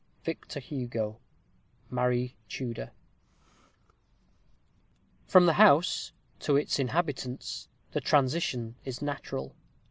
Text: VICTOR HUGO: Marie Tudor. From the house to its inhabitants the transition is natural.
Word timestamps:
VICTOR 0.23 0.59
HUGO: 0.59 1.19
Marie 1.91 2.35
Tudor. 2.49 2.89
From 5.27 5.45
the 5.45 5.53
house 5.53 6.11
to 6.39 6.55
its 6.57 6.79
inhabitants 6.79 7.67
the 7.91 8.01
transition 8.01 8.77
is 8.83 9.03
natural. 9.03 9.55